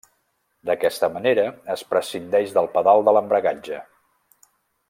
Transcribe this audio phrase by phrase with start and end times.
[0.69, 1.43] D'aquesta manera
[1.75, 3.83] es prescindeix del pedal de l'embragatge.